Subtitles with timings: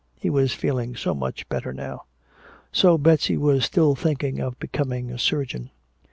[0.19, 2.05] (He was feeling so much better now.)
[2.71, 5.69] So Betsy was still thinking of becoming a surgeon.